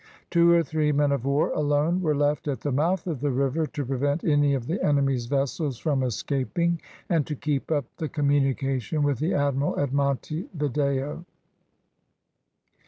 [0.31, 3.67] Two or three men of war alone were left at the mouth of the river,
[3.67, 9.03] to prevent any of the enemy's vessels from escaping, and to keep up the communication
[9.03, 11.23] with the admiral at Monte Video.